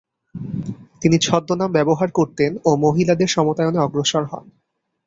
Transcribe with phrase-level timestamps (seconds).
[1.01, 4.45] তিনি ছদ্মনাম ব্যবহার করতেন ও মহিলাদের সমতায়ণে অগ্রসর হন।